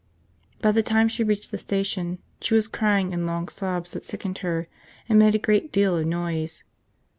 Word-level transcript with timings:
By 0.63 0.71
the 0.71 0.81
time 0.81 1.07
she 1.07 1.23
reached 1.23 1.51
the 1.51 1.59
station 1.59 2.17
she 2.41 2.55
was 2.55 2.67
crying 2.67 3.11
in 3.13 3.27
long 3.27 3.47
sobs 3.49 3.91
that 3.91 4.03
sickened 4.03 4.39
her 4.39 4.67
and 5.07 5.19
made 5.19 5.35
a 5.35 5.37
great 5.37 5.71
deal 5.71 5.95
of 5.95 6.07
noise. 6.07 6.63